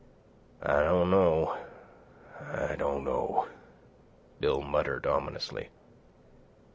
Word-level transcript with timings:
"I 0.63 0.81
don't 0.81 1.11
know, 1.11 1.59
I 2.51 2.75
don't 2.75 3.03
know," 3.03 3.45
Bill 4.39 4.59
muttered 4.63 5.05
ominously. 5.05 5.69